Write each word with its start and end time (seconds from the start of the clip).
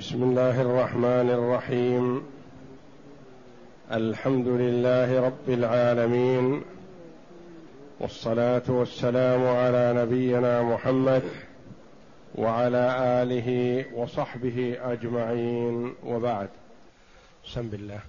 بسم 0.00 0.22
الله 0.22 0.60
الرحمن 0.60 1.30
الرحيم. 1.30 2.22
الحمد 3.92 4.48
لله 4.48 5.20
رب 5.20 5.48
العالمين. 5.48 6.62
والصلاة 8.00 8.62
والسلام 8.68 9.46
على 9.46 9.92
نبينا 9.96 10.62
محمد 10.62 11.22
وعلى 12.34 12.96
آله 13.22 13.84
وصحبه 13.94 14.76
أجمعين. 14.80 15.94
وبعد. 16.06 16.48
سم 17.44 17.68
بالله 17.68 18.00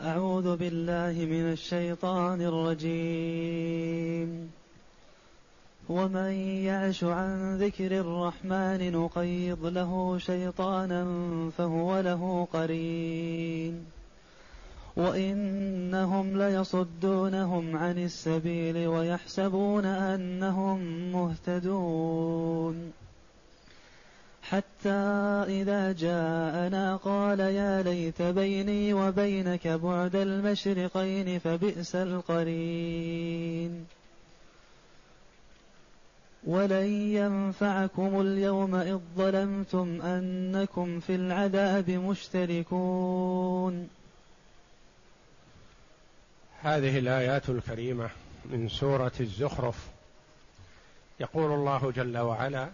أعوذ 0.00 0.56
بالله 0.56 1.12
من 1.12 1.52
الشيطان 1.52 2.42
الرجيم. 2.42 4.50
ومن 5.88 6.32
يعش 6.64 7.04
عن 7.04 7.58
ذكر 7.58 8.00
الرحمن 8.00 8.92
نقيض 8.92 9.66
له 9.66 10.18
شيطانا 10.18 11.04
فهو 11.58 12.00
له 12.00 12.48
قرين. 12.52 13.84
وإنهم 14.96 16.38
ليصدونهم 16.38 17.76
عن 17.76 17.98
السبيل 17.98 18.86
ويحسبون 18.86 19.84
أنهم 19.84 21.12
مهتدون. 21.12 22.92
حتى 24.42 24.88
إذا 25.48 25.92
جاءنا 25.92 26.96
قال 26.96 27.40
يا 27.40 27.82
ليت 27.82 28.22
بيني 28.22 28.94
وبينك 28.94 29.68
بعد 29.68 30.16
المشرقين 30.16 31.38
فبئس 31.38 31.94
القرين. 31.96 33.86
ولن 36.46 36.86
ينفعكم 36.92 38.20
اليوم 38.20 38.74
إذ 38.74 38.98
ظلمتم 39.16 40.02
أنكم 40.02 41.00
في 41.00 41.14
العذاب 41.14 41.90
مشتركون. 41.90 43.88
هذه 46.62 46.98
الآيات 46.98 47.48
الكريمة 47.48 48.10
من 48.44 48.68
سورة 48.68 49.12
الزخرف. 49.20 49.88
يقول 51.20 51.52
الله 51.52 51.92
جل 51.96 52.18
وعلا 52.18 52.68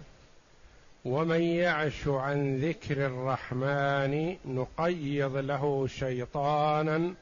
ومن 1.04 1.42
يعش 1.42 2.08
عن 2.08 2.58
ذكر 2.58 3.06
الرحمن 3.06 4.36
نقيض 4.44 5.36
له 5.36 5.86
شيطانا 5.86 7.14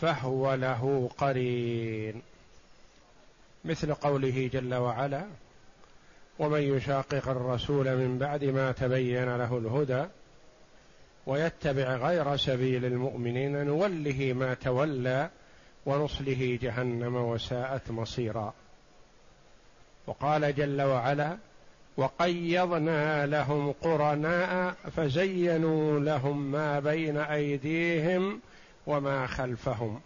فهو 0.00 0.54
له 0.54 1.10
قرين. 1.18 2.22
مثل 3.64 3.94
قوله 3.94 4.50
جل 4.52 4.74
وعلا 4.74 5.26
ومن 6.38 6.60
يشاقق 6.60 7.28
الرسول 7.28 7.96
من 7.96 8.18
بعد 8.18 8.44
ما 8.44 8.72
تبين 8.72 9.36
له 9.36 9.58
الهدى 9.58 10.04
ويتبع 11.26 11.96
غير 11.96 12.36
سبيل 12.36 12.84
المؤمنين 12.84 13.66
نوله 13.66 14.32
ما 14.32 14.54
تولى 14.54 15.30
ونصله 15.86 16.58
جهنم 16.62 17.16
وساءت 17.16 17.90
مصيرا. 17.90 18.54
وقال 20.06 20.54
جل 20.54 20.82
وعلا 20.82 21.36
وقيضنا 21.96 23.26
لهم 23.26 23.72
قرناء 23.72 24.74
فزينوا 24.96 26.00
لهم 26.00 26.52
ما 26.52 26.80
بين 26.80 27.16
أيديهم 27.16 28.40
وما 28.86 29.26
خلفهم. 29.26 30.00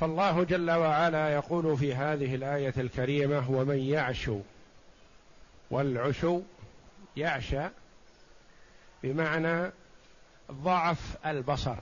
فالله 0.00 0.44
جل 0.44 0.70
وعلا 0.70 1.32
يقول 1.32 1.76
في 1.76 1.94
هذه 1.94 2.34
الآية 2.34 2.74
الكريمة 2.76 3.50
ومن 3.50 3.78
يعشو 3.78 4.40
والعشو 5.70 6.42
يعشى 7.16 7.68
بمعنى 9.02 9.70
ضعف 10.52 11.26
البصر. 11.26 11.76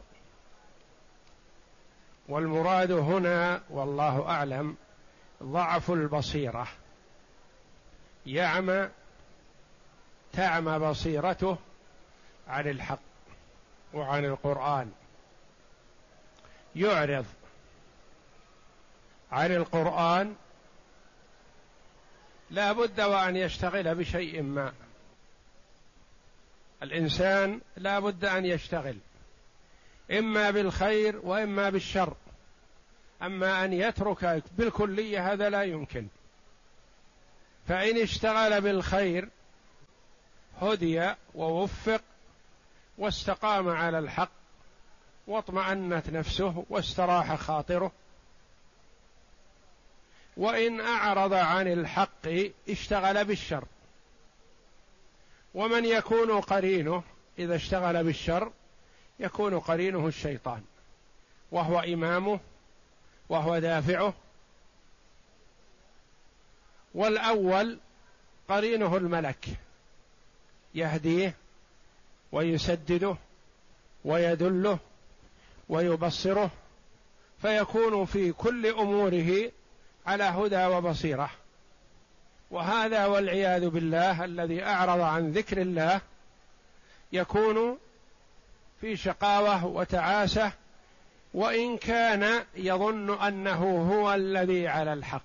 والمراد 2.28 2.92
هنا 2.92 3.62
والله 3.70 4.28
أعلم 4.28 4.76
ضعف 5.42 5.90
البصيرة. 5.90 6.68
يعمى 8.26 8.88
تعمى 10.32 10.78
بصيرته 10.78 11.58
عن 12.48 12.68
الحق 12.68 12.98
وعن 13.94 14.24
القرآن. 14.24 14.92
يعرض 16.76 17.26
عن 19.32 19.52
القرآن 19.52 20.34
لا 22.50 22.72
بد 22.72 23.00
وأن 23.00 23.36
يشتغل 23.36 23.94
بشيء 23.94 24.42
ما. 24.42 24.72
الإنسان 26.82 27.60
لا 27.76 27.98
بد 27.98 28.24
أن 28.24 28.44
يشتغل 28.44 28.98
إما 30.10 30.50
بالخير 30.50 31.20
وإما 31.22 31.70
بالشر. 31.70 32.14
أما 33.22 33.64
أن 33.64 33.72
يترك 33.72 34.42
بالكلية 34.58 35.32
هذا 35.32 35.50
لا 35.50 35.62
يمكن. 35.62 36.06
فإن 37.68 38.02
اشتغل 38.02 38.60
بالخير 38.60 39.28
هدي 40.60 41.14
ووفق 41.34 42.00
واستقام 42.98 43.68
على 43.68 43.98
الحق 43.98 44.30
واطمأنت 45.26 46.10
نفسه 46.10 46.64
واستراح 46.70 47.34
خاطره. 47.34 47.92
وإن 50.36 50.80
أعرض 50.80 51.32
عن 51.32 51.68
الحق 51.68 52.28
اشتغل 52.68 53.24
بالشر. 53.24 53.64
ومن 55.54 55.84
يكون 55.84 56.40
قرينه 56.40 57.02
إذا 57.38 57.56
اشتغل 57.56 58.04
بالشر 58.04 58.52
يكون 59.20 59.58
قرينه 59.58 60.06
الشيطان. 60.06 60.62
وهو 61.50 61.80
إمامه 61.80 62.40
وهو 63.28 63.58
دافعه. 63.58 64.14
والأول 66.94 67.78
قرينه 68.48 68.96
الملك. 68.96 69.46
يهديه 70.74 71.34
ويسدده 72.32 73.16
ويدله 74.04 74.78
ويبصره. 75.68 76.50
فيكون 77.42 78.04
في 78.04 78.32
كل 78.32 78.66
أموره 78.66 79.50
على 80.06 80.24
هدى 80.24 80.66
وبصيرة. 80.66 81.30
وهذا 82.50 83.06
والعياذ 83.06 83.68
بالله 83.68 84.24
الذي 84.24 84.64
أعرض 84.64 85.00
عن 85.00 85.30
ذكر 85.30 85.60
الله 85.60 86.00
يكون 87.12 87.78
في 88.80 88.96
شقاوة 88.96 89.66
وتعاسة 89.66 90.52
وإن 91.34 91.76
كان 91.76 92.44
يظن 92.56 93.10
أنه 93.10 93.92
هو 93.92 94.14
الذي 94.14 94.68
على 94.68 94.92
الحق. 94.92 95.22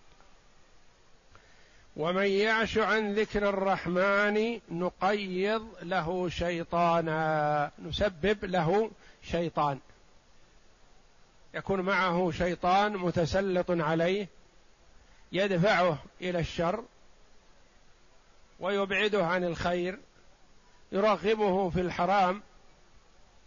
ومن 1.95 2.25
يعش 2.25 2.77
عن 2.77 3.13
ذكر 3.13 3.49
الرحمن 3.49 4.59
نقيض 4.71 5.67
له 5.81 6.29
شيطانا 6.29 7.71
نسبب 7.79 8.45
له 8.45 8.91
شيطان. 9.23 9.79
يكون 11.53 11.81
معه 11.81 12.31
شيطان 12.31 12.97
متسلط 12.97 13.65
عليه 13.69 14.27
يدفعه 15.31 15.97
إلى 16.21 16.39
الشر 16.39 16.83
ويبعده 18.59 19.25
عن 19.25 19.43
الخير 19.43 19.99
يرغبه 20.91 21.69
في 21.69 21.81
الحرام 21.81 22.41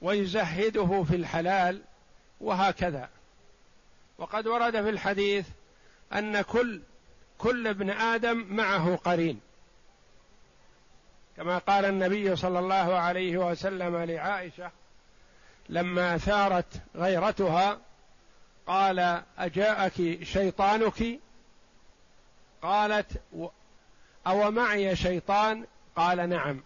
ويزهده 0.03 1.05
في 1.09 1.17
الحلال 1.17 1.83
وهكذا. 2.41 3.09
وقد 4.19 4.47
ورد 4.47 4.83
في 4.83 4.89
الحديث 4.89 5.49
أن 6.13 6.43
كل 6.43 6.81
كل 7.39 7.67
ابن 7.67 7.91
آدم 7.91 8.47
معه 8.51 8.97
قرين. 8.97 9.41
كما 11.37 11.59
قال 11.59 11.85
النبي 11.85 12.37
صلى 12.37 12.59
الله 12.59 12.95
عليه 12.95 13.39
وسلم 13.39 13.97
لعائشة 13.97 14.71
لما 15.69 16.19
ثارت 16.19 16.83
غيرتها 16.97 17.79
قال 18.67 19.23
أجاءك 19.39 20.23
شيطانك 20.23 21.21
قالت 22.65 23.07
أو 24.27 24.51
معي 24.51 24.97
شيطان؟ 24.97 25.65
قال 25.97 26.29
نعم. 26.29 26.61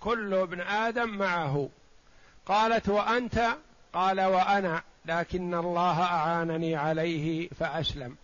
كل 0.00 0.34
ابن 0.34 0.60
آدم 0.60 1.08
معه. 1.08 1.68
قالت 2.46 2.88
وأنت؟ 2.88 3.48
قال 3.92 4.20
وأنا 4.20 4.82
لكن 5.06 5.54
الله 5.54 6.02
أعانني 6.02 6.76
عليه 6.76 7.48
فأسلم. 7.48 8.16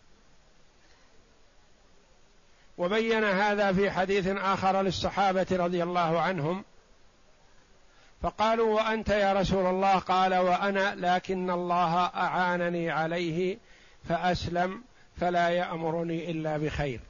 وبين 2.78 3.24
هذا 3.24 3.72
في 3.72 3.90
حديث 3.90 4.26
آخر 4.26 4.82
للصحابة 4.82 5.46
رضي 5.50 5.82
الله 5.82 6.20
عنهم. 6.20 6.64
فقالوا 8.22 8.74
وأنت 8.74 9.08
يا 9.08 9.32
رسول 9.32 9.66
الله؟ 9.66 9.98
قال 9.98 10.34
وأنا 10.34 10.94
لكن 10.94 11.50
الله 11.50 11.96
أعانني 11.96 12.90
عليه 12.90 13.58
فأسلم. 14.08 14.82
فلا 15.20 15.48
يأمرني 15.48 16.30
إلا 16.30 16.56
بخير. 16.56 17.00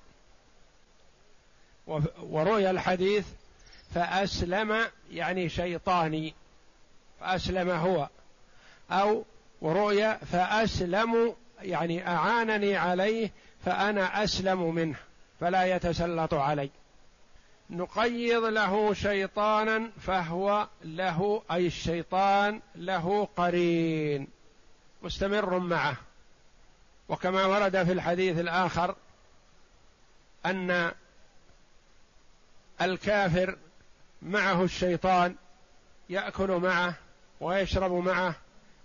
وروي 2.23 2.71
الحديث 2.71 3.27
فأسلم 3.95 4.87
يعني 5.11 5.49
شيطاني 5.49 6.35
فأسلم 7.21 7.71
هو. 7.71 8.09
أو 8.91 9.25
ورؤيا 9.61 10.19
فأسلم 10.33 11.35
يعني 11.63 12.09
أعانني 12.09 12.77
عليه 12.77 13.31
فأنا 13.65 14.25
أسلم 14.25 14.75
منه 14.75 14.97
فلا 15.41 15.77
يتسلط 15.77 16.35
علي. 16.35 16.71
نقيض 17.71 18.45
له 18.45 18.95
شيطانا 18.95 19.91
فهو 20.01 20.69
له 20.85 21.43
أي 21.53 21.67
الشيطان 21.67 22.61
له 22.77 23.29
قرين 23.37 24.29
مستمر 25.03 25.59
معه. 25.59 26.10
وكما 27.11 27.47
ورد 27.47 27.83
في 27.85 27.93
الحديث 27.93 28.39
الآخر 28.39 28.95
أن 30.47 30.93
الكافر 32.81 33.57
معه 34.23 34.65
الشيطان 34.65 35.37
يأكل 36.09 36.51
معه 36.51 36.95
ويشرب 37.41 37.93
معه 37.93 38.35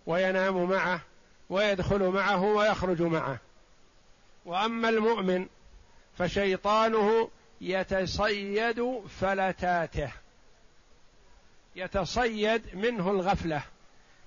وينام 0.05 0.69
معه 0.69 1.01
ويدخل 1.49 2.03
معه 2.03 2.43
ويخرج 2.43 3.01
معه. 3.01 3.37
وأما 4.45 4.89
المؤمن 4.89 5.47
فشيطانه 6.17 7.29
يتصيد 7.61 9.01
فلتاته 9.21 10.11
يتصيد 11.75 12.75
منه 12.75 13.11
الغفلة 13.11 13.63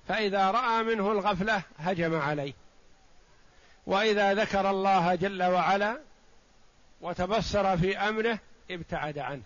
فإذا 0.07 0.51
رأى 0.51 0.83
منه 0.83 1.11
الغفلة 1.11 1.63
هجم 1.79 2.15
عليه. 2.15 2.53
وإذا 3.89 4.33
ذكر 4.33 4.69
الله 4.69 5.15
جل 5.15 5.43
وعلا 5.43 5.99
وتبصر 7.01 7.77
في 7.77 7.97
أمره 7.97 8.39
ابتعد 8.71 9.17
عنه. 9.17 9.41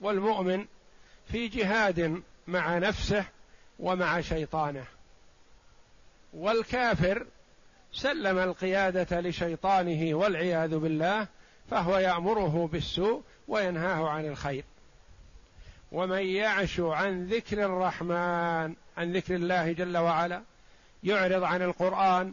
والمؤمن 0.00 0.66
في 1.32 1.48
جهاد 1.48 2.22
مع 2.46 2.78
نفسه 2.78 3.24
ومع 3.78 4.20
شيطانه. 4.20 4.84
والكافر 6.32 7.26
سلم 7.92 8.38
القيادة 8.38 9.20
لشيطانه 9.20 10.14
والعياذ 10.14 10.78
بالله 10.78 11.26
فهو 11.70 11.98
يأمره 11.98 12.68
بالسوء 12.72 13.22
وينهاه 13.48 14.08
عن 14.08 14.26
الخير. 14.26 14.64
ومن 15.92 16.26
يعش 16.26 16.80
عن 16.80 17.26
ذكر 17.26 17.64
الرحمن 17.64 18.74
عن 18.96 19.12
ذكر 19.12 19.34
الله 19.34 19.72
جل 19.72 19.96
وعلا 19.96 20.42
يعرض 21.04 21.42
عن 21.44 21.62
القرآن 21.62 22.32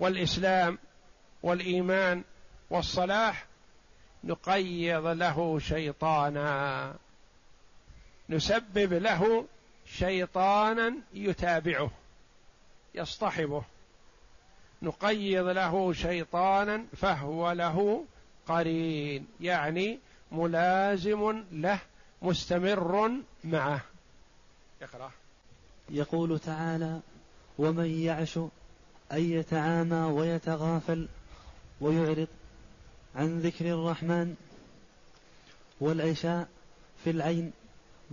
والإسلام 0.00 0.78
والإيمان 1.42 2.24
والصلاح 2.70 3.46
نقيض 4.24 5.06
له 5.06 5.58
شيطانا. 5.58 6.94
نسبب 8.30 8.92
له 8.92 9.46
شيطانا 9.86 10.94
يتابعه 11.14 11.90
يصطحبه. 12.94 13.64
نقيض 14.82 15.46
له 15.46 15.92
شيطانا 15.92 16.84
فهو 16.96 17.52
له 17.52 18.04
قرين 18.46 19.26
يعني 19.40 19.98
ملازم 20.32 21.44
له 21.52 21.78
مستمر 22.22 23.10
معه. 23.44 23.80
اقرأ. 24.82 25.10
يقول 25.90 26.38
تعالى 26.38 27.00
ومن 27.58 27.90
يعش 27.90 28.38
أن 29.12 29.30
يتعامى 29.30 29.96
ويتغافل 29.96 31.08
ويعرض 31.80 32.28
عن 33.16 33.40
ذكر 33.40 33.66
الرحمن 33.66 34.34
والعشاء 35.80 36.48
في 37.04 37.10
العين 37.10 37.52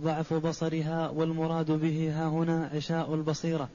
ضعف 0.00 0.34
بصرها 0.34 1.08
والمراد 1.08 1.70
به 1.70 2.12
ها 2.12 2.28
هنا 2.28 2.70
عشاء 2.74 3.14
البصيرة. 3.14 3.68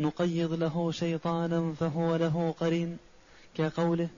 نقيض 0.00 0.52
له 0.52 0.92
شيطانا 0.92 1.74
فهو 1.80 2.16
له 2.16 2.54
قرين 2.60 2.98
كقوله 3.54 4.08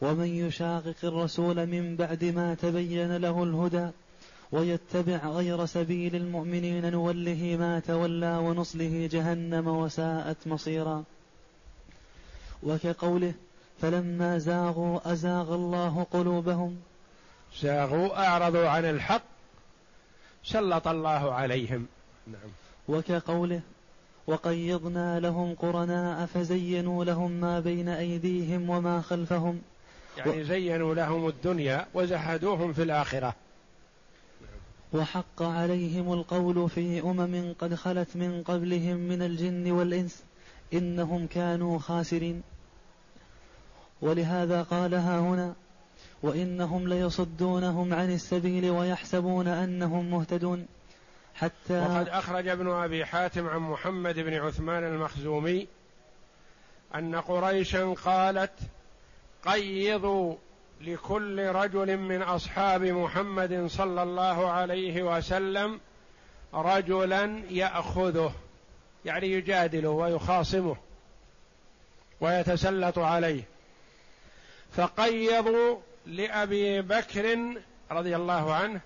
ومن 0.00 0.26
يشاقق 0.26 0.96
الرسول 1.04 1.66
من 1.66 1.96
بعد 1.96 2.24
ما 2.24 2.54
تبين 2.54 3.16
له 3.16 3.42
الهدى 3.42 3.90
ويتبع 4.52 5.16
غير 5.16 5.66
سبيل 5.66 6.16
المؤمنين 6.16 6.90
نوله 6.90 7.56
ما 7.60 7.80
تولى 7.80 8.36
ونصله 8.36 9.08
جهنم 9.12 9.68
وساءت 9.68 10.36
مصيرا. 10.46 11.04
وكقوله 12.62 13.34
فلما 13.80 14.38
زاغوا 14.38 15.12
أزاغ 15.12 15.54
الله 15.54 16.06
قلوبهم. 16.10 16.76
زاغوا 17.62 18.26
أعرضوا 18.28 18.68
عن 18.68 18.84
الحق 18.84 19.22
سلط 20.44 20.88
الله 20.88 21.32
عليهم. 21.32 21.86
نعم. 22.26 22.50
وكقوله 22.88 23.60
وقيضنا 24.26 25.20
لهم 25.20 25.54
قرناء 25.54 26.26
فزينوا 26.26 27.04
لهم 27.04 27.30
ما 27.30 27.60
بين 27.60 27.88
أيديهم 27.88 28.70
وما 28.70 29.00
خلفهم. 29.00 29.60
يعني 30.16 30.44
زينوا 30.44 30.94
لهم 30.94 31.28
الدنيا 31.28 31.86
وزهدوهم 31.94 32.72
في 32.72 32.82
الآخرة. 32.82 33.34
وحق 34.92 35.42
عليهم 35.42 36.12
القول 36.12 36.70
في 36.70 37.00
أمم 37.00 37.54
قد 37.58 37.74
خلت 37.74 38.16
من 38.16 38.42
قبلهم 38.42 38.96
من 38.96 39.22
الجن 39.22 39.70
والإنس 39.70 40.22
إنهم 40.72 41.26
كانوا 41.26 41.78
خاسرين. 41.78 42.42
ولهذا 44.02 44.62
قالها 44.62 45.20
هنا 45.20 45.54
وإنهم 46.22 46.88
ليصدونهم 46.88 47.94
عن 47.94 48.12
السبيل 48.12 48.70
ويحسبون 48.70 49.48
أنهم 49.48 50.10
مهتدون. 50.10 50.66
حتى 51.34 51.78
وقد 51.78 52.08
أخرج 52.08 52.48
ابن 52.48 52.70
أبي 52.70 53.06
حاتم 53.06 53.48
عن 53.48 53.60
محمد 53.60 54.14
بن 54.18 54.34
عثمان 54.34 54.84
المخزومي 54.84 55.66
أن 56.94 57.16
قريشا 57.16 57.94
قالت 57.94 58.52
قيضوا 59.44 60.34
لكل 60.80 61.46
رجل 61.46 61.96
من 61.96 62.22
أصحاب 62.22 62.82
محمد 62.82 63.66
صلى 63.66 64.02
الله 64.02 64.50
عليه 64.50 65.02
وسلم 65.02 65.80
رجلا 66.54 67.42
يأخذه 67.50 68.32
يعني 69.04 69.32
يجادله 69.32 69.88
ويخاصمه 69.88 70.76
ويتسلط 72.20 72.98
عليه. 72.98 73.42
فقيضوا 74.72 75.78
لأبي 76.06 76.82
بكر 76.82 77.38
رضي 77.90 78.16
الله 78.16 78.54
عنه 78.54 78.80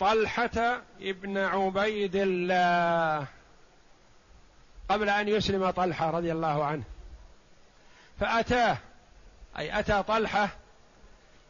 طلحة 0.00 0.82
ابن 1.00 1.38
عبيد 1.38 2.16
الله 2.16 3.26
قبل 4.88 5.08
أن 5.08 5.28
يسلم 5.28 5.70
طلحة 5.70 6.10
رضي 6.10 6.32
الله 6.32 6.64
عنه. 6.64 6.84
فأتاه 8.20 8.78
أي 9.58 9.78
أتى 9.78 10.02
طلحة 10.02 10.63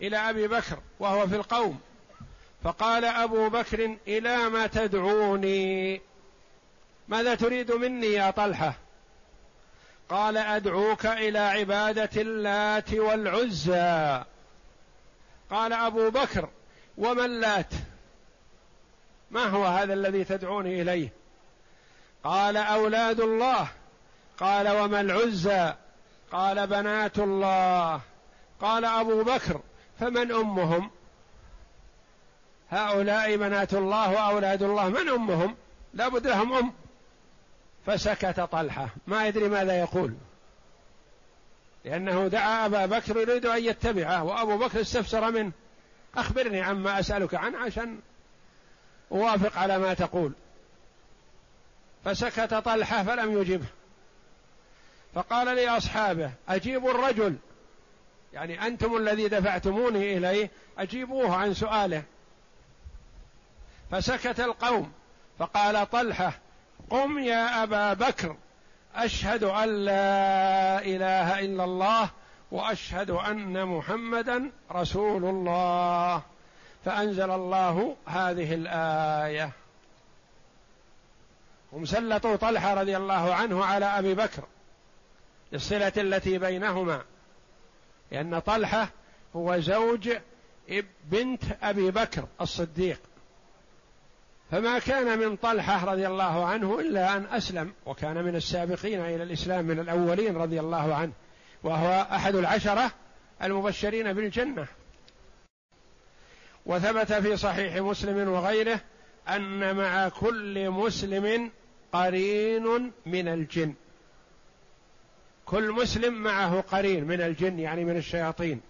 إلى 0.03 0.17
أبي 0.17 0.49
بكر 0.49 0.79
وهو 1.01 1.27
في 1.27 1.37
القوم 1.37 1.81
فقال 2.65 3.05
أبو 3.05 3.49
بكر 3.49 3.97
إلى 4.09 4.49
ما 4.49 4.67
تدعوني؟ 4.67 6.01
ماذا 7.09 7.35
تريد 7.35 7.73
مني 7.73 8.07
يا 8.07 8.31
طلحة؟ 8.31 8.75
قال 10.09 10.37
أدعوك 10.37 11.07
إلى 11.07 11.39
عبادة 11.39 12.23
اللات 12.23 12.95
والعزى. 12.95 14.25
قال 15.51 15.73
أبو 15.73 16.11
بكر 16.11 16.49
وما 16.99 17.25
اللات؟ 17.25 17.75
ما 19.31 19.45
هو 19.45 19.65
هذا 19.65 19.95
الذي 19.95 20.25
تدعوني 20.25 20.83
إليه؟ 20.83 21.13
قال 22.25 22.57
أولاد 22.57 23.21
الله. 23.21 23.69
قال 24.39 24.69
وما 24.69 25.01
العزى؟ 25.01 25.75
قال 26.33 26.67
بنات 26.67 27.19
الله. 27.19 28.01
قال 28.61 28.85
أبو 28.85 29.23
بكر 29.23 29.61
فمن 30.01 30.33
أمهم؟ 30.33 30.91
هؤلاء 32.71 33.37
بنات 33.37 33.75
الله 33.75 34.13
وأولاد 34.13 34.63
الله 34.63 34.89
من 34.89 35.09
أمهم؟ 35.09 35.57
لا 35.95 36.09
بد 36.09 36.27
لهم 36.27 36.53
أم. 36.53 36.73
فسكت 37.87 38.41
طلحة. 38.41 38.89
ما 39.07 39.27
يدري 39.27 39.49
ماذا 39.49 39.81
يقول. 39.81 40.15
لأنه 41.85 42.29
دعا 42.29 42.67
أبا 42.67 42.87
بكر 42.87 43.17
يريد 43.17 43.47
أن 43.47 43.65
يتبعه 43.65 44.25
وأبو 44.25 44.59
بكر 44.59 44.81
استفسر 44.81 45.31
منه. 45.31 45.53
أخبرني 46.17 46.61
عما 46.61 47.01
أسألك 47.01 47.35
عنه 47.35 47.59
عشان 47.59 47.99
أوافق 49.13 49.59
على 49.59 49.79
ما 49.79 49.95
تقول. 49.95 50.33
فسكت 52.05 52.55
طلحة 52.55 53.05
فلم 53.05 53.41
يجبه. 53.41 53.67
فقال 55.15 55.57
لأصحابه 55.57 56.31
أجيبوا 56.49 56.91
الرجل 56.91 57.37
يعني 58.35 58.67
أنتم 58.67 58.97
الذي 58.97 59.29
دفعتموني 59.29 60.17
إليه 60.17 60.51
أجيبوه 60.79 61.37
عن 61.37 61.55
سؤاله. 61.55 62.03
فسكت 63.91 64.41
القوم 64.41 64.93
فقال 65.39 65.91
طلحة 65.91 66.39
قم 66.91 67.19
يا 67.19 67.63
أبا 67.63 67.93
بكر 67.93 68.37
أشهد 68.95 69.45
أن 69.45 69.85
لا 69.85 70.79
إله 70.79 71.41
إلا 71.41 71.65
الله 71.65 72.11
وأشهد 72.51 73.11
أن 73.11 73.67
محمدا 73.67 74.51
رسول 74.73 75.25
الله. 75.25 76.23
فأنزل 76.85 77.31
الله 77.31 77.97
هذه 78.07 78.55
الآية. 78.55 79.51
هم 81.73 81.85
سلطوا 81.85 82.37
طلحة 82.37 82.75
رضي 82.75 82.97
الله 82.97 83.35
عنه 83.35 83.65
على 83.65 83.87
أبي 83.87 84.15
بكر 84.15 84.43
للصلة 85.53 85.93
التي 85.97 86.39
بينهما. 86.39 87.03
لأن 88.15 88.39
طلحة 88.39 88.89
هو 89.37 89.61
زوج 89.61 90.11
بنت 91.11 91.43
أبي 91.63 91.91
بكر 91.91 92.25
الصديق. 92.41 93.01
فما 94.51 94.79
كان 94.79 95.19
من 95.19 95.37
طلحة 95.37 95.85
رضي 95.85 96.07
الله 96.07 96.47
عنه 96.47 96.81
إلا 96.81 97.17
أن 97.17 97.27
أسلم 97.27 97.73
وكان 97.87 98.25
من 98.25 98.37
السابقين 98.37 99.01
إلى 99.01 99.23
الإسلام 99.23 99.65
من 99.65 99.79
الأولين 99.81 100.37
رضي 100.37 100.61
الله 100.61 100.95
عنه 100.95 101.13
وهو 101.63 102.07
أحد 102.13 102.35
العشرة 102.35 102.91
المبشرين 103.43 104.13
بالجنة. 104.13 104.67
وثبت 106.67 107.13
في 107.13 107.37
صحيح 107.37 107.77
مسلم 107.77 108.29
وغيره 108.29 108.81
أن 109.29 109.77
مع 109.77 110.09
كل 110.09 110.71
مسلم 110.71 111.51
قرين 111.93 112.93
من 113.07 113.29
الجن. 113.29 113.75
كل 115.47 115.73
مسلم 115.73 116.15
معه 116.15 116.61
قرين 116.61 117.05
من 117.05 117.21
الجن 117.21 117.59
يعني 117.59 117.85
من 117.85 117.97
الشياطين. 117.97 118.61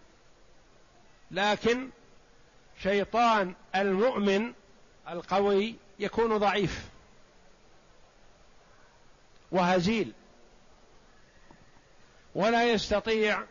لكن 1.31 1.88
شيطان 2.83 3.54
المؤمن 3.76 4.52
القوي 5.09 5.75
يكون 5.99 6.37
ضعيف 6.37 6.85
وهزيل 9.52 10.12
ولا 12.35 12.73
يستطيع 12.73 13.43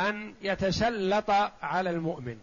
أن 0.00 0.34
يتسلط 0.42 1.30
على 1.62 1.90
المؤمن. 1.90 2.38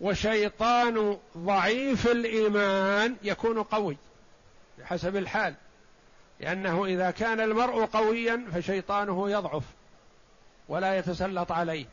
وشيطان 0.00 1.18
ضعيف 1.38 2.06
الإيمان 2.06 3.16
يكون 3.22 3.62
قوي 3.62 3.96
بحسب 4.78 5.16
الحال. 5.16 5.54
لأنه 6.40 6.84
إذا 6.84 7.10
كان 7.10 7.40
المرء 7.40 7.84
قويا 7.84 8.46
فشيطانه 8.52 9.30
يضعف 9.30 9.64
ولا 10.68 10.98
يتسلط 10.98 11.52
عليه. 11.52 11.86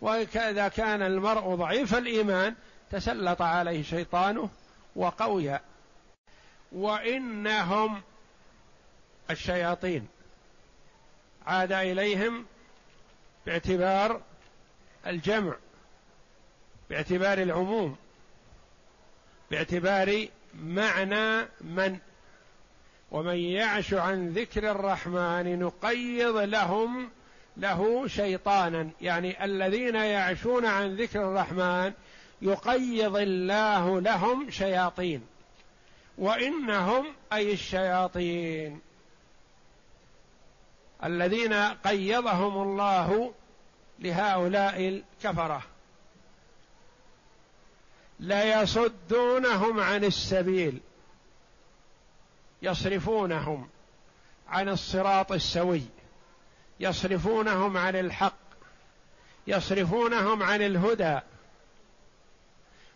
وإذا 0.00 0.68
كان 0.68 1.02
المرء 1.02 1.54
ضعيف 1.54 1.94
الإيمان 1.94 2.54
تسلط 2.90 3.42
عليه 3.42 3.82
شيطانه 3.82 4.50
وقوي. 4.96 5.58
وإنهم 6.72 8.02
الشياطين. 9.30 10.08
عاد 11.46 11.72
إليهم 11.72 12.46
باعتبار 13.46 14.20
الجمع 15.06 15.54
باعتبار 16.90 17.38
العموم 17.38 17.96
باعتبار 19.50 20.26
معنى 20.54 21.48
من 21.60 21.98
ومن 23.10 23.36
يعش 23.36 23.94
عن 23.94 24.28
ذكر 24.28 24.70
الرحمن 24.70 25.58
نقيض 25.58 26.36
لهم 26.36 27.10
له 27.56 28.06
شيطانا. 28.06 28.90
يعني 29.00 29.44
الذين 29.44 29.94
يعشون 29.94 30.66
عن 30.66 30.96
ذكر 30.96 31.22
الرحمن 31.22 31.92
يقيض 32.42 33.16
الله 33.16 34.00
لهم 34.00 34.50
شياطين. 34.50 35.26
وإنهم 36.18 37.06
أي 37.32 37.52
الشياطين. 37.52 38.80
الذين 41.04 41.52
قيضهم 41.54 42.62
الله 42.62 43.34
لهؤلاء 43.98 44.88
الكفرة. 44.88 45.62
ليصدونهم 48.20 49.80
عن 49.80 50.04
السبيل. 50.04 50.80
يصرفونهم 52.64 53.68
عن 54.48 54.68
الصراط 54.68 55.32
السوي 55.32 55.82
يصرفونهم 56.80 57.76
عن 57.76 57.96
الحق 57.96 58.36
يصرفونهم 59.46 60.42
عن 60.42 60.62
الهدى 60.62 61.20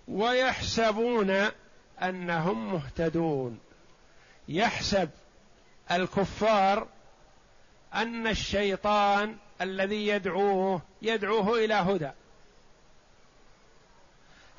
ويحسبون 0.08 1.48
أنهم 2.02 2.72
مهتدون. 2.72 3.58
يحسب 4.48 5.10
الكفار 5.90 6.86
أن 7.94 8.26
الشيطان 8.26 9.36
الذي 9.60 10.06
يدعوه 10.06 10.82
يدعوه 11.02 11.64
إلى 11.64 11.74
هدى 11.74 12.10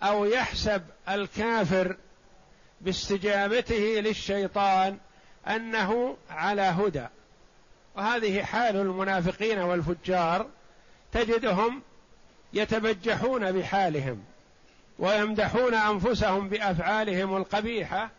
أو 0.02 0.26
يحسب 0.26 0.84
الكافر 1.10 1.98
باستجابته 2.82 4.02
للشيطان 4.04 4.98
أنه 5.48 6.18
على 6.30 6.62
هدى. 6.62 7.08
وهذه 7.96 8.44
حال 8.44 8.76
المنافقين 8.76 9.60
والفجار 9.60 10.48
تجدهم 11.12 11.82
يتبجحون 12.54 13.52
بحالهم 13.52 14.24
ويمدحون 15.00 15.74
أنفسهم 15.74 16.50
بأفعالهم 16.50 17.38
القبيحة 17.38 18.10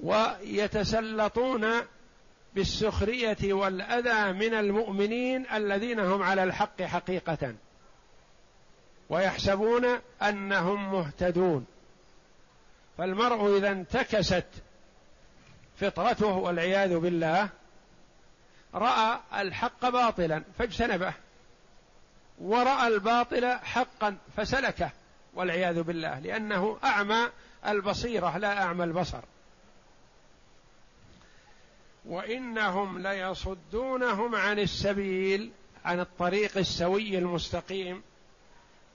ويتسلطون 0.00 1.66
بالسخرية 2.54 3.52
والأذى 3.52 4.32
من 4.32 4.54
المؤمنين 4.54 5.46
الذين 5.54 6.00
هم 6.00 6.22
على 6.22 6.44
الحق 6.44 6.82
حقيقة. 6.82 7.54
ويحسبون 9.10 9.86
أنهم 10.22 10.92
مهتدون. 10.92 11.66
فالمرء 12.98 13.56
إذا 13.58 13.70
انتكست 13.70 14.46
فطرته 15.80 16.26
والعياذ 16.26 16.98
بالله 16.98 17.48
رأى 18.74 19.20
الحق 19.34 19.88
باطلا 19.88 20.42
فاجتنبه 20.58 21.12
ورأى 22.38 22.88
الباطل 22.88 23.52
حقا 23.52 24.16
فسلكه 24.36 24.90
والعياذ 25.34 25.82
بالله 25.82 26.18
لأنه 26.18 26.78
أعمى 26.84 27.28
البصيرة 27.66 28.38
لا 28.38 28.62
أعمى 28.62 28.84
البصر. 28.84 29.20
وإنهم 32.04 32.98
ليصدونهم 32.98 34.34
عن 34.34 34.58
السبيل 34.58 35.50
عن 35.84 36.00
الطريق 36.00 36.58
السوي 36.58 37.18
المستقيم 37.18 38.02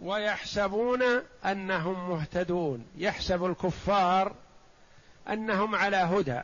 ويحسبون 0.03 1.01
أنهم 1.45 2.09
مهتدون. 2.09 2.85
يحسب 2.97 3.45
الكفار 3.45 4.35
أنهم 5.29 5.75
على 5.75 5.97
هدى 5.97 6.41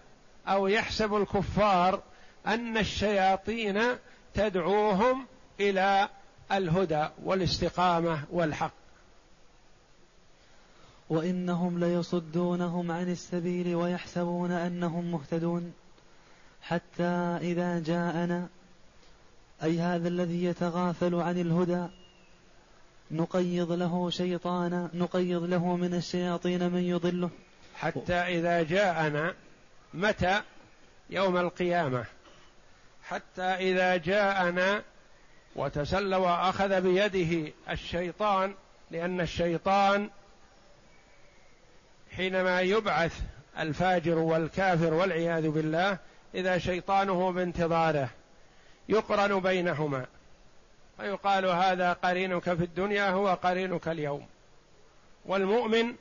أو 0.48 0.68
يحسب 0.68 1.16
الكفار 1.16 2.02
أن 2.48 2.78
الشياطين 2.78 3.82
تدعوهم 4.34 5.26
إلى 5.60 6.10
الهدى 6.52 7.08
والاستقامة 7.24 8.24
والحق. 8.32 8.74
وإنهم 11.10 11.80
ليصدونهم 11.80 12.92
عن 12.92 13.12
السبيل 13.12 13.76
ويحسبون 13.76 14.52
أنهم 14.52 15.12
مهتدون. 15.12 15.74
حتى 16.62 17.38
إذا 17.42 17.80
جاءنا 17.80 18.48
أي 19.64 19.80
هذا 19.80 20.08
الذي 20.08 20.44
يتغافل 20.44 21.16
عن 21.16 21.38
الهدى 21.38 21.88
نقيض 23.12 23.72
له 23.72 24.10
شيطانا 24.10 24.90
نقيض 24.94 25.44
له 25.44 25.76
من 25.76 25.94
الشياطين 25.94 26.72
من 26.72 26.84
يضله. 26.84 27.30
حتى 27.76 28.14
إذا 28.14 28.64
جاءنا 28.64 29.34
متى؟ 29.94 30.42
يوم 31.10 31.38
القيامة. 31.38 32.06
حتى 33.04 33.42
إذا 33.42 33.98
جاءنا 33.98 34.84
وتسلى 35.56 36.16
وأخذ 36.16 36.82
بيده 36.82 37.52
الشيطان 37.70 38.56
لأن 38.92 39.22
الشيطان 39.22 40.10
حينما 42.16 42.62
يبعث 42.62 43.22
الفاجر 43.60 44.18
والكافر 44.18 44.94
والعياذ 44.94 45.50
بالله 45.50 45.98
إذا 46.36 46.58
شيطانه 46.58 47.32
بانتظاره 47.32 48.10
يقرن 48.90 49.40
بينهما. 49.40 50.06
فيقال 51.00 51.46
هذا 51.46 51.94
قرينك 51.94 52.44
في 52.44 52.64
الدنيا 52.64 53.10
هو 53.10 53.28
قرينك 53.44 53.88
اليوم. 53.88 54.28
والمؤمن 55.26 55.96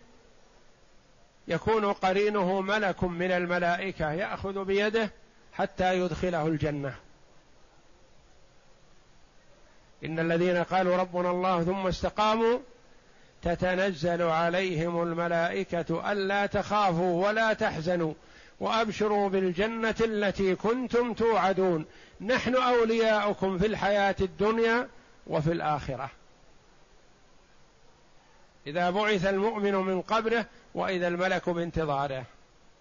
يكون 1.48 1.92
قرينه 1.92 2.60
ملك 2.60 3.04
من 3.04 3.30
الملائكة 3.30 4.12
يأخذ 4.12 4.64
بيده 4.64 5.10
حتى 5.52 5.98
يدخله 5.98 6.46
الجنة. 6.46 6.94
إن 10.04 10.18
الذين 10.18 10.64
قالوا 10.64 10.96
ربنا 10.96 11.30
الله 11.30 11.64
ثم 11.64 11.86
استقاموا 11.86 12.58
تتنزل 13.42 14.22
عليهم 14.22 15.02
الملائكة 15.02 16.12
ألا 16.12 16.46
تخافوا 16.46 17.26
ولا 17.26 17.52
تحزنوا. 17.52 18.14
وأبشروا 18.60 19.28
بالجنة 19.28 19.94
التي 20.00 20.54
كنتم 20.54 21.12
توعدون. 21.12 21.86
نحن 22.20 22.54
أولياؤكم 22.54 23.58
في 23.58 23.66
الحياة 23.66 24.16
الدنيا 24.20 24.88
وفي 25.26 25.52
الآخرة. 25.52 26.10
إذا 28.66 28.90
بعث 28.90 29.26
المؤمن 29.26 29.74
من 29.74 30.00
قبره 30.00 30.46
وإذا 30.74 31.08
الملك 31.08 31.48
بانتظاره 31.48 32.24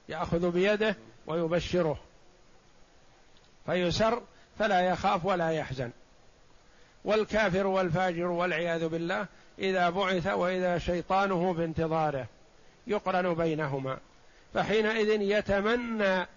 يأخذ 0.10 0.52
بيده 0.52 0.96
ويبشره. 1.28 2.00
فيسر 3.66 4.22
فلا 4.60 4.82
يخاف 4.82 5.26
ولا 5.26 5.52
يحزن. 5.52 5.92
والكافر 7.06 7.68
والفاجر 7.68 8.26
والعياذ 8.26 8.88
بالله 8.88 9.26
إذا 9.60 9.90
بعث 9.90 10.28
وإذا 10.28 10.78
شيطانه 10.78 11.54
بانتظاره 11.54 12.26
يقرن 12.88 13.34
بينهما. 13.34 13.98
فحينئذ 14.58 15.22
يتمنى 15.22 16.28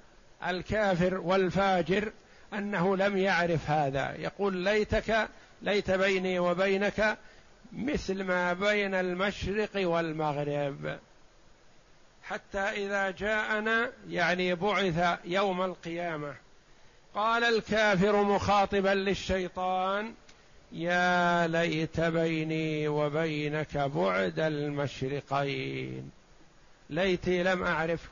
الكافر 0.46 1.14
والفاجر 1.14 2.12
أنه 2.54 2.96
لم 2.96 3.16
يعرف 3.16 3.70
هذا. 3.70 4.14
يقول 4.18 4.56
ليتك 4.56 5.28
ليت 5.62 5.90
بيني 5.90 6.38
وبينك 6.38 7.18
مثل 7.72 8.24
ما 8.24 8.52
بين 8.52 8.94
المشرق 8.94 9.70
والمغرب. 9.74 10.98
حتى 12.22 12.58
إذا 12.58 13.10
جاءنا 13.10 13.90
يعني 14.08 14.54
بعث 14.54 15.18
يوم 15.24 15.62
القيامة 15.62 16.34
قال 17.14 17.44
الكافر 17.44 18.22
مخاطبا 18.22 18.94
للشيطان 18.94 20.14
يا 20.72 21.46
ليت 21.46 22.00
بيني 22.00 22.88
وبينك 22.88 23.76
بعد 23.76 24.40
المشرقين. 24.40 26.19
ليتي 26.90 27.42
لم 27.42 27.62
اعرفك 27.62 28.10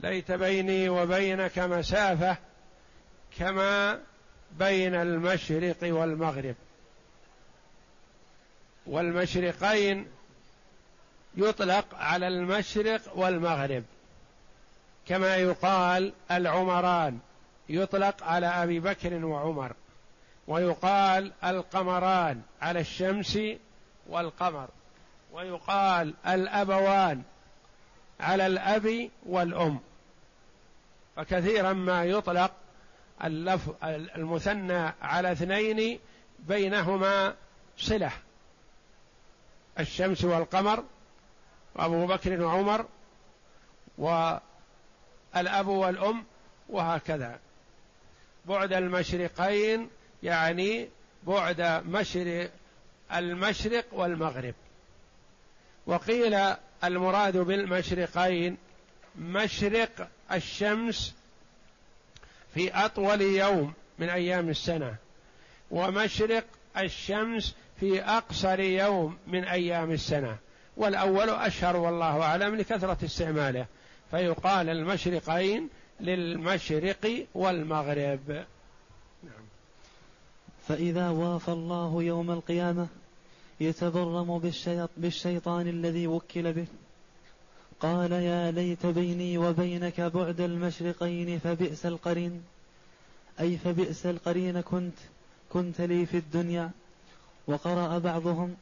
ليت 0.00 0.32
بيني 0.32 0.88
وبينك 0.88 1.58
مسافة 1.58 2.36
كما 3.38 4.00
بين 4.52 4.94
المشرق 4.94 5.76
والمغرب. 5.82 6.54
والمشرقين 8.86 10.06
يطلق 11.36 11.94
على 11.94 12.28
المشرق 12.28 13.00
والمغرب. 13.18 13.84
كما 15.08 15.36
يقال 15.36 16.12
العمران 16.30 17.18
يطلق 17.68 18.24
على 18.24 18.46
أبي 18.46 18.80
بكر 18.80 19.24
وعمر. 19.24 19.72
ويقال 20.48 21.32
القمران 21.44 22.42
على 22.62 22.80
الشمس 22.80 23.38
والقمر. 24.06 24.68
ويقال 25.32 26.14
الأبوان 26.26 27.22
على 28.20 28.46
الأب 28.46 29.10
والأم. 29.26 29.80
فكثيرا 31.16 31.72
ما 31.72 32.04
يطلق 32.04 32.52
اللف 33.24 33.70
المثنى 33.84 34.92
على 35.02 35.32
اثنين 35.32 36.00
بينهما 36.38 37.34
صلة. 37.78 38.12
الشمس 39.80 40.24
والقمر 40.24 40.84
وأبو 41.74 42.06
بكر 42.06 42.42
وعمر 42.42 42.86
والأب 43.98 45.66
والأم 45.66 46.24
وهكذا. 46.68 47.38
بعد 48.44 48.72
المشرقين 48.72 49.90
يعني 50.22 50.88
بعد 51.22 51.60
مشرق 51.86 52.50
المشرق 53.14 53.84
والمغرب. 53.92 54.54
وقيل 55.86 56.38
المراد 56.84 57.36
بالمشرقين 57.36 58.56
مشرق 59.18 60.08
الشمس 60.32 61.14
في 62.54 62.74
أطول 62.74 63.22
يوم 63.22 63.72
من 63.98 64.08
أيام 64.08 64.48
السنة 64.48 64.94
ومشرق 65.70 66.44
الشمس 66.78 67.54
في 67.80 68.02
أقصر 68.02 68.60
يوم 68.60 69.18
من 69.26 69.44
أيام 69.44 69.90
السنة 69.90 70.36
والأول 70.76 71.30
أشهر 71.30 71.76
والله 71.76 72.22
أعلم 72.22 72.54
لكثرة 72.54 73.04
استعماله 73.04 73.66
فيقال 74.10 74.68
المشرقين 74.68 75.68
للمشرق 76.00 77.26
والمغرب. 77.34 78.44
فإذا 80.68 81.08
وافى 81.08 81.48
الله 81.48 82.02
يوم 82.02 82.30
القيامة 82.30 82.86
يتبرم 83.60 84.38
بالشيط 84.38 84.90
بالشيطان 84.96 85.68
الذي 85.68 86.06
وكل 86.06 86.52
به. 86.52 86.66
قال 87.80 88.12
يا 88.12 88.50
ليت 88.50 88.86
بيني 88.86 89.38
وبينك 89.38 90.00
بعد 90.00 90.40
المشرقين 90.40 91.38
فبئس 91.38 91.86
القرين. 91.86 92.42
أي 93.40 93.56
فبئس 93.56 94.06
القرين 94.06 94.60
كنت 94.60 94.94
كنت 95.50 95.80
لي 95.80 96.06
في 96.06 96.16
الدنيا. 96.16 96.70
وقرأ 97.46 97.98
بعضهم 97.98 98.56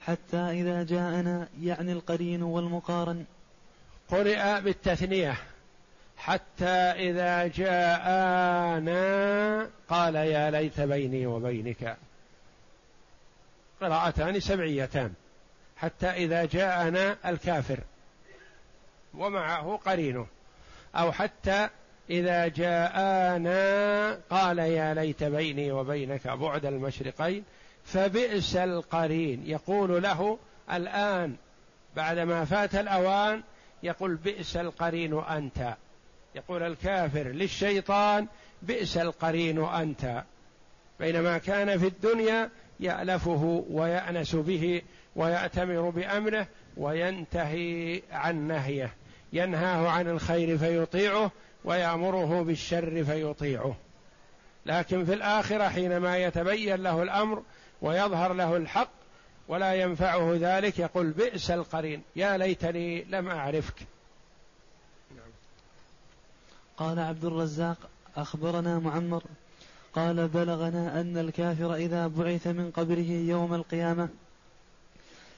حتى 0.00 0.36
إذا 0.36 0.82
جاءنا 0.82 1.48
يعني 1.62 1.92
القرين 1.92 2.42
والمقارن. 2.42 3.24
قرئ 4.08 4.60
بالتثنية 4.60 5.36
حتى 6.16 6.74
إذا 7.08 7.46
جاءنا 7.46 9.02
قال 9.88 10.14
يا 10.14 10.50
ليت 10.50 10.80
بيني 10.80 11.26
وبينك. 11.26 11.96
قراءتان 13.82 14.40
سبعيتان 14.40 15.12
حتى 15.76 16.06
إذا 16.06 16.44
جاءنا 16.44 17.16
الكافر 17.26 17.78
ومعه 19.14 19.80
قرينه 19.86 20.26
أو 20.94 21.12
حتى 21.12 21.68
إذا 22.10 22.48
جاءنا 22.48 24.20
قال 24.30 24.58
يا 24.58 24.94
ليت 24.94 25.24
بيني 25.24 25.72
وبينك 25.72 26.28
بعد 26.28 26.66
المشرقين 26.66 27.44
فبئس 27.84 28.56
القرين. 28.56 29.42
يقول 29.46 30.02
له 30.02 30.38
الآن 30.72 31.36
بعدما 31.96 32.44
فات 32.44 32.74
الأوان 32.74 33.42
يقول 33.82 34.14
بئس 34.14 34.56
القرين 34.56 35.18
أنت. 35.18 35.74
يقول 36.34 36.62
الكافر 36.62 37.22
للشيطان 37.22 38.26
بئس 38.62 38.96
القرين 38.96 39.64
أنت. 39.64 40.24
بينما 41.00 41.38
كان 41.38 41.78
في 41.78 41.86
الدنيا 41.86 42.50
يألفه 42.82 43.64
ويأنس 43.70 44.34
به 44.34 44.82
ويأتمر 45.16 45.90
بأمره 45.90 46.46
وينتهي 46.76 48.02
عن 48.12 48.48
نهيه. 48.48 48.94
ينهاه 49.32 49.88
عن 49.88 50.08
الخير 50.08 50.58
فيطيعه 50.58 51.30
ويأمره 51.64 52.42
بالشر 52.42 53.04
فيطيعه. 53.04 53.76
لكن 54.66 55.04
في 55.04 55.14
الآخرة 55.14 55.68
حينما 55.68 56.16
يتبين 56.16 56.74
له 56.74 57.02
الأمر 57.02 57.42
ويظهر 57.82 58.32
له 58.32 58.56
الحق 58.56 58.90
ولا 59.48 59.74
ينفعه 59.74 60.36
ذلك 60.40 60.78
يقول 60.78 61.10
بئس 61.10 61.50
القرين 61.50 62.02
يا 62.16 62.36
ليتني 62.36 63.04
لم 63.04 63.28
أعرفك. 63.28 63.74
قال 66.76 66.98
عبد 66.98 67.24
الرزاق 67.24 67.76
أخبرنا 68.16 68.78
معمر 68.78 69.22
قال 69.94 70.28
بلغنا 70.28 71.00
أن 71.00 71.18
الكافر 71.18 71.74
إذا 71.74 72.06
بعث 72.06 72.46
من 72.46 72.70
قبره 72.70 73.10
يوم 73.10 73.54
القيامة 73.54 74.08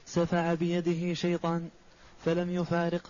سفع 0.05 0.53
بيده 0.53 1.13
شيطان 1.13 1.69
فلم 2.25 2.55
يفارق 2.55 3.09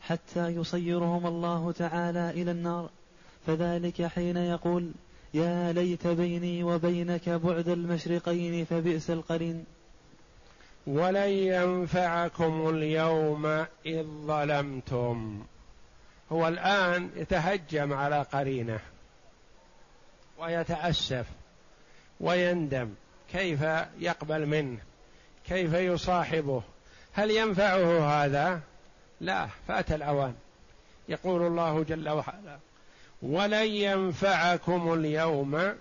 حتى 0.00 0.48
يصيرهم 0.48 1.26
الله 1.26 1.72
تعالى 1.72 2.30
إلى 2.30 2.50
النار. 2.50 2.90
فذلك 3.46 4.02
حين 4.02 4.36
يقول 4.36 4.90
يا 5.34 5.72
ليت 5.72 6.06
بيني 6.06 6.64
وبينك 6.64 7.28
بعد 7.28 7.68
المشرقين 7.68 8.64
فبئس 8.64 9.10
القرين. 9.10 9.64
ولن 10.86 11.28
ينفعكم 11.28 12.68
اليوم 12.68 13.46
إذ 13.86 14.04
ظلمتم. 14.26 15.42
هو 16.32 16.48
الآن 16.48 17.10
يتهجم 17.16 17.92
على 17.92 18.22
قرينه. 18.22 18.80
ويتأسف 20.38 21.26
ويندم. 22.20 22.94
كيف 23.32 23.62
يقبل 23.98 24.46
منه؟ 24.46 24.78
كيف 25.46 25.72
يصاحبه؟ 25.72 26.62
هل 27.12 27.30
ينفعه 27.30 28.24
هذا؟ 28.24 28.60
لا 29.20 29.48
فات 29.68 29.92
الأوان. 29.92 30.34
يقول 31.08 31.46
الله 31.46 31.82
جل 31.82 32.08
وعلا 32.08 32.58
ولن 33.22 33.66
ينفعكم 33.66 34.92
اليوم 34.92 35.74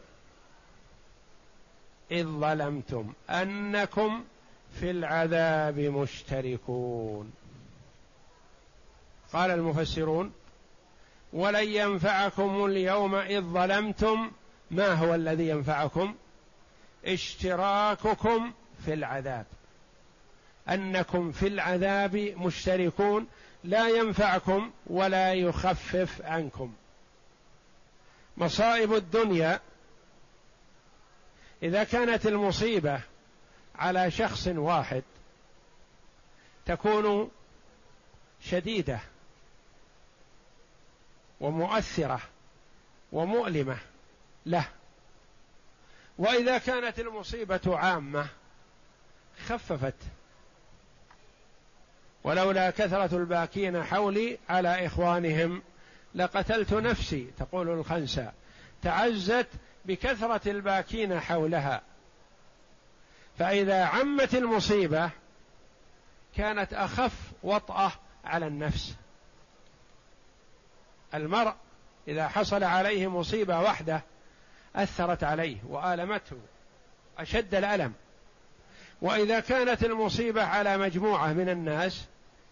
إذ 2.12 2.26
ظلمتم 2.26 3.13
أنكم 3.30 4.24
في 4.80 4.91
العذاب 4.91 5.80
مشتركون. 5.80 7.34
قال 9.34 9.52
المفسرون 9.52 10.34
ولن 11.34 11.67
ينفعكم 11.67 12.65
اليوم 12.65 13.15
إذ 13.15 13.41
ظلمتم 13.41 14.32
ما 14.71 14.93
هو 14.93 15.15
الذي 15.15 15.47
ينفعكم؟ 15.47 16.15
اشتراككم 17.06 18.53
في 18.86 18.93
العذاب. 18.93 19.45
أنكم 20.69 21.32
في 21.32 21.47
العذاب 21.47 22.15
مشتركون 22.15 23.27
لا 23.63 23.89
ينفعكم 23.89 24.71
ولا 24.88 25.34
يخفف 25.34 26.21
عنكم. 26.21 26.73
مصائب 28.38 28.93
الدنيا 28.93 29.60
إذا 31.63 31.84
كانت 31.84 32.27
المصيبة 32.27 33.01
على 33.75 34.12
شخص 34.12 34.47
واحد 34.47 35.03
تكون 36.65 37.32
شديدة 38.41 38.99
ومؤثرة 41.41 42.21
ومؤلمة. 43.12 43.77
له. 44.48 44.66
وإذا 46.18 46.58
كانت 46.58 47.00
المصيبة 47.00 47.78
عامة 47.78 48.28
خففت. 49.48 49.96
ولولا 52.24 52.70
كثرة 52.70 53.18
الباكين 53.18 53.84
حولي 53.84 54.38
على 54.50 54.86
إخوانهم 54.86 55.62
لقتلت 56.16 56.74
نفسي 56.74 57.32
تقول 57.40 57.70
الخنساء. 57.70 58.34
تعزت 58.84 59.48
بكثرة 59.86 60.52
الباكين 60.52 61.20
حولها. 61.20 61.82
فإذا 63.40 63.86
عمت 63.86 64.36
المصيبة 64.36 65.10
كانت 66.36 66.74
أخف 66.74 67.14
وطأة 67.44 67.92
على 68.26 68.48
النفس. 68.48 68.96
المرء 71.14 71.54
إذا 72.08 72.28
حصل 72.28 72.64
عليه 72.64 73.08
مصيبة 73.08 73.60
واحدة 73.60 74.02
أثرت 74.78 75.24
عليه 75.24 75.58
وآلمته 75.68 76.38
أشد 77.18 77.56
الألم. 77.56 77.94
وإذا 79.02 79.40
كانت 79.40 79.84
المصيبة 79.84 80.44
على 80.44 80.78
مجموعة 80.78 81.34
من 81.34 81.50
الناس 81.50 82.06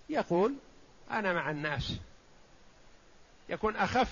يقول 0.10 0.56
أنا 1.12 1.34
مع 1.34 1.52
الناس. 1.52 1.94
يكون 3.50 3.76
أخف 3.76 4.12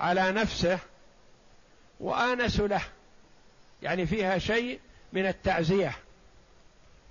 على 0.00 0.32
نفسه 0.32 0.78
وآنس 2.00 2.60
له. 2.60 2.82
يعني 3.82 4.06
فيها 4.06 4.38
شيء 4.38 4.80
من 5.12 5.26
التعزية 5.26 5.92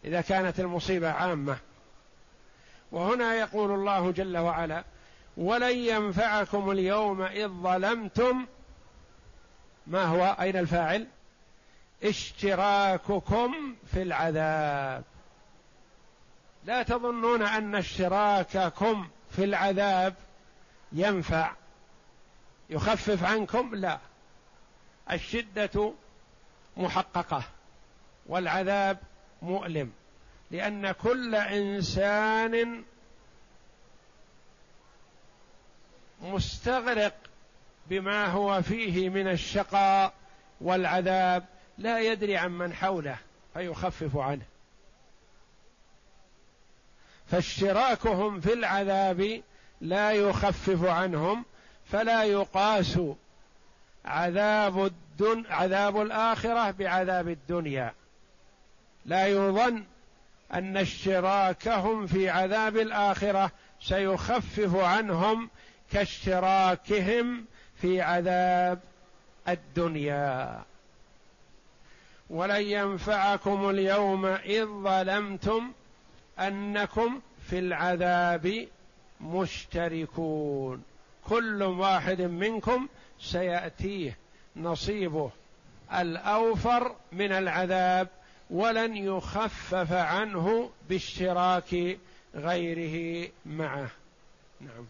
إذا 0.05 0.21
كانت 0.21 0.60
المصيبة 0.60 1.12
عامة. 1.12 1.58
وهنا 2.91 3.34
يقول 3.34 3.71
الله 3.71 4.12
جل 4.12 4.38
وعلا 4.38 4.84
ولن 5.39 5.78
ينفعكم 5.78 6.71
اليوم 6.71 7.21
إذ 7.21 7.47
ظلمتم. 7.47 8.45
ما 9.88 10.04
هو؟ 10.04 10.38
أين 10.41 10.58
الفاعل؟ 10.58 11.08
اشتراككم 12.04 13.75
في 13.93 14.02
العذاب. 14.02 15.04
لا 16.65 16.84
تظنون 16.84 17.41
أن 17.41 17.75
اشتراككم 17.75 19.08
في 19.32 19.43
العذاب 19.43 20.13
ينفع. 20.91 21.52
يخفف 22.69 23.23
عنكم؟ 23.23 23.75
لا. 23.75 23.99
الشدة 25.12 25.93
محققة 26.78 27.43
والعذاب 28.25 28.97
مؤلم 29.41 29.91
لأن 30.52 30.91
كل 30.91 31.36
إنسان 31.36 32.84
مستغرق 36.21 37.13
بما 37.89 38.25
هو 38.25 38.62
فيه 38.62 39.10
من 39.10 39.27
الشقاء 39.27 40.13
والعذاب 40.62 41.45
لا 41.77 41.99
يدري 41.99 42.38
عن 42.38 42.51
من 42.51 42.73
حوله 42.73 43.17
فيخفف 43.53 44.17
عنه. 44.17 44.45
فاشتراكهم 47.27 48.39
في 48.39 48.53
العذاب 48.53 49.41
لا 49.82 50.12
يخفف 50.12 50.86
عنهم 50.86 51.45
فلا 51.91 52.23
يقاس 52.23 52.99
عذاب 54.05 54.86
الدن 54.86 55.43
عذاب 55.49 56.01
الآخرة 56.01 56.71
بعذاب 56.71 57.29
الدنيا. 57.29 57.93
لا 59.05 59.27
يظن 59.27 59.84
أن 60.53 60.77
اشتراكهم 60.77 62.08
في 62.08 62.29
عذاب 62.29 62.77
الآخرة 62.77 63.51
سيخفف 63.82 64.75
عنهم 64.75 65.49
كاشتراكهم 65.91 67.45
في 67.82 68.02
عذاب 68.02 68.80
الدنيا. 69.47 70.63
ولن 72.30 72.62
ينفعكم 72.62 73.69
اليوم 73.69 74.25
إذ 74.25 74.65
ظلمتم 74.65 75.71
أنكم 76.39 77.21
في 77.49 77.60
العذاب 77.60 78.67
مشتركون. 79.21 80.84
كل 81.30 81.63
واحد 81.63 82.21
منكم 82.21 82.88
سيأتيه 83.19 84.17
نصيبه 84.56 85.32
الأوفر 85.93 86.95
من 87.12 87.32
العذاب 87.32 88.08
ولن 88.49 88.97
يخفف 88.97 89.93
عنه 89.93 90.69
باشتراك 90.89 91.97
غيره 92.36 93.30
معه. 93.45 93.89
نعم. 94.62 94.86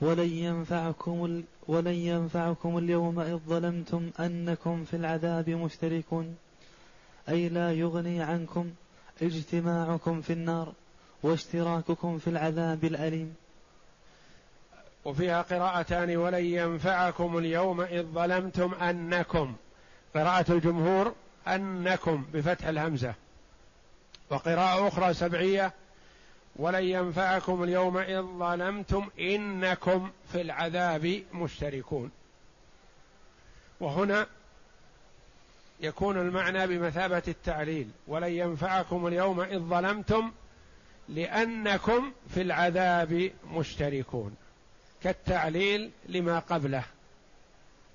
ولن 0.00 0.28
ينفعكم 0.28 1.24
ال... 1.24 1.44
ولن 1.68 1.94
ينفعكم 1.94 2.78
اليوم 2.78 3.20
إذ 3.20 3.36
ظلمتم 3.36 4.10
أنكم 4.20 4.84
في 4.84 4.96
العذاب 4.96 5.50
مشتركون. 5.50 6.36
أي 7.28 7.48
لا 7.48 7.72
يغني 7.72 8.22
عنكم 8.22 8.70
اجتماعكم 9.22 10.20
في 10.20 10.32
النار 10.32 10.72
واشتراككم 11.22 12.18
في 12.18 12.30
العذاب 12.30 12.84
الأليم. 12.84 13.34
وفيها 15.04 15.42
قراءتان 15.42 16.16
ولن 16.16 16.44
ينفعكم 16.44 17.38
اليوم 17.38 17.80
إذ 17.80 18.02
ظلمتم 18.02 18.74
أنكم. 18.74 19.54
قراءة 20.14 20.52
الجمهور 20.52 21.14
أنكم 21.48 22.24
بفتح 22.32 22.66
الهمزة. 22.66 23.14
وقراءة 24.30 24.88
أخرى 24.88 25.14
سبعية 25.14 25.72
ولن 26.60 26.84
ينفعكم 26.84 27.62
اليوم 27.62 27.98
إذ 27.98 28.22
ظلمتم 28.22 29.08
إنكم 29.20 30.10
في 30.32 30.40
العذاب 30.40 31.22
مشتركون. 31.32 32.10
وهنا 33.80 34.26
يكون 35.80 36.18
المعنى 36.20 36.66
بمثابة 36.66 37.22
التعليل. 37.28 37.90
ولن 38.06 38.32
ينفعكم 38.32 39.06
اليوم 39.06 39.40
إذ 39.40 39.58
ظلمتم 39.58 40.32
لأنكم 41.08 42.12
في 42.28 42.42
العذاب 42.42 43.30
مشتركون. 43.52 44.36
كالتعليل 45.02 45.90
لما 46.08 46.38
قبله. 46.38 46.84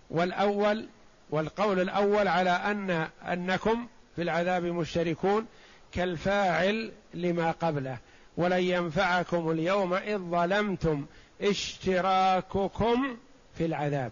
والأول 0.09 0.87
والقول 1.29 1.79
الأول 1.81 2.27
على 2.27 2.49
أن 2.49 3.07
أنكم 3.21 3.87
في 4.15 4.21
العذاب 4.21 4.63
مشتركون 4.63 5.45
كالفاعل 5.91 6.91
لما 7.13 7.51
قبله. 7.51 7.97
ولن 8.37 8.63
ينفعكم 8.63 9.51
اليوم 9.51 9.93
إذ 9.93 10.17
ظلمتم 10.17 11.05
اشتراككم 11.41 13.17
في 13.57 13.65
العذاب. 13.65 14.11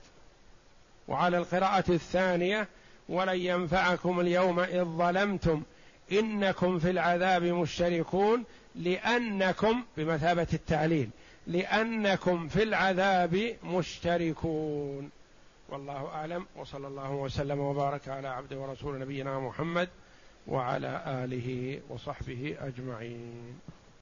وعلى 1.08 1.38
القراءة 1.38 1.92
الثانية 1.92 2.68
ولن 3.10 3.40
ينفعكم 3.40 4.20
اليوم 4.20 4.60
إذ 4.60 4.84
ظلمتم 4.84 5.64
إنكم 6.12 6.80
في 6.80 6.90
العذاب 6.90 7.44
مشتركون 7.44 8.44
لأنكم 8.76 9.84
بمثابة 9.98 10.48
التعليل 10.54 11.10
لأنكم 11.48 12.48
في 12.48 12.64
العذاب 12.64 13.56
مشتركون. 13.64 15.10
والله 15.70 16.08
أعلم 16.08 16.46
وصلى 16.56 16.88
الله 16.88 17.12
وسلم 17.12 17.60
وبارك 17.60 18.10
على 18.10 18.28
عبد 18.28 18.54
ورسول 18.54 19.00
نبينا 19.00 19.40
محمد 19.40 19.90
وعلى 20.48 21.04
آله 21.08 21.80
وصحبه 21.90 22.56
أجمعين. 22.60 23.60